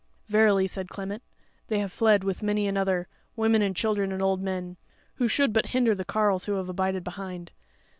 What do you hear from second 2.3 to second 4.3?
many another, women and children and